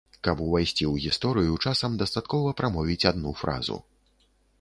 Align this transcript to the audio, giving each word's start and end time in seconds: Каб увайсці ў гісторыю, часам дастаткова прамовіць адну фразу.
Каб 0.25 0.39
увайсці 0.45 0.85
ў 0.91 1.01
гісторыю, 1.03 1.53
часам 1.65 1.97
дастаткова 2.03 2.53
прамовіць 2.61 3.07
адну 3.11 3.35
фразу. 3.43 3.77